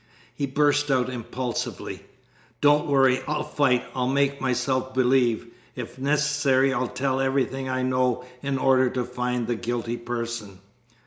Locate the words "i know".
7.69-8.25